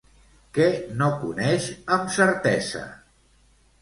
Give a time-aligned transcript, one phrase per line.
[0.57, 0.69] Què
[1.01, 1.67] no coneix
[1.99, 2.87] amb certesa?